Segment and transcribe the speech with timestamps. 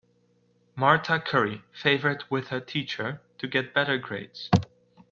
[0.75, 4.49] Marta curry favored with her teacher to get better grades.